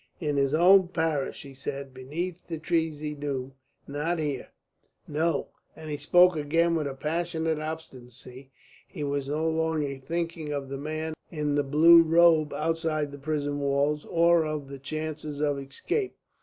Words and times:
'In 0.19 0.35
his 0.35 0.51
own 0.55 0.87
parish,' 0.87 1.43
he 1.43 1.53
said, 1.53 1.93
'beneath 1.93 2.47
the 2.47 2.57
trees 2.57 3.01
he 3.01 3.13
knew.' 3.13 3.53
Not 3.87 4.17
here, 4.17 4.47
no." 5.07 5.49
And 5.75 5.91
he 5.91 5.97
spoke 5.97 6.35
again 6.35 6.73
with 6.73 6.87
a 6.87 6.95
passionate 6.95 7.59
obstinacy. 7.59 8.49
He 8.87 9.03
was 9.03 9.29
no 9.29 9.47
longer 9.47 9.99
thinking 9.99 10.51
of 10.51 10.69
the 10.69 10.77
man 10.79 11.13
in 11.29 11.53
the 11.53 11.61
blue 11.63 12.01
robe 12.01 12.51
outside 12.51 13.11
the 13.11 13.19
prison 13.19 13.59
walls, 13.59 14.03
or 14.05 14.43
of 14.43 14.69
the 14.69 14.79
chances 14.79 15.39
of 15.39 15.59
escape. 15.59 16.15